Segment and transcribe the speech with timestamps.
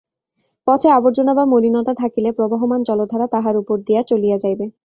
[0.67, 4.65] পথে আবর্জনা বা মলিনতা থাকিলে প্রবহমান জলধারা তাহার উপর দিয়া চলিয়া যাইবে।